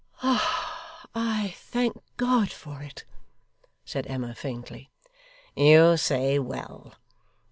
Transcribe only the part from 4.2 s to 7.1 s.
faintly. 'You say well.